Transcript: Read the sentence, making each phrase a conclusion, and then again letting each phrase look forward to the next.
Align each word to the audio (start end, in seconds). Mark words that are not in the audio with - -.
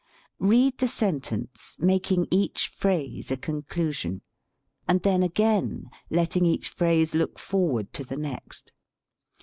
Read 0.39 0.75
the 0.79 0.87
sentence, 0.87 1.75
making 1.77 2.27
each 2.31 2.69
phrase 2.69 3.29
a 3.29 3.37
conclusion, 3.37 4.23
and 4.87 5.03
then 5.03 5.21
again 5.21 5.91
letting 6.09 6.43
each 6.43 6.69
phrase 6.69 7.13
look 7.13 7.37
forward 7.37 7.93
to 7.93 8.03
the 8.03 8.17
next. 8.17 8.71